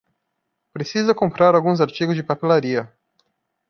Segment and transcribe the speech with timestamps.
[0.73, 2.91] Precisa comprar alguns artigos de papelaria